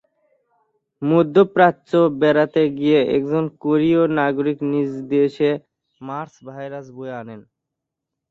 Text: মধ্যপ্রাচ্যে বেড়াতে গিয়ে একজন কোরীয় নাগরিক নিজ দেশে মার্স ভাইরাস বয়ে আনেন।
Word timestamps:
মধ্যপ্রাচ্যে 1.01 2.01
বেড়াতে 2.21 2.61
গিয়ে 2.77 2.99
একজন 3.17 3.43
কোরীয় 3.63 4.01
নাগরিক 4.19 4.57
নিজ 4.71 4.91
দেশে 5.11 5.49
মার্স 6.01 6.33
ভাইরাস 6.47 6.87
বয়ে 6.95 7.13
আনেন। 7.21 7.41